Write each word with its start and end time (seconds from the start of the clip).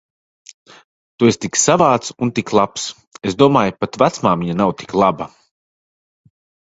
Tu 1.17 1.27
esi 1.33 1.39
tik 1.43 1.59
savāds 1.63 2.09
un 2.27 2.33
tik 2.39 2.53
labs. 2.59 2.85
Es 3.33 3.37
domāju, 3.43 3.77
pat 3.85 4.01
vecmāmiņa 4.05 4.57
nav 4.63 4.75
tik 4.81 4.97
laba. 5.05 5.29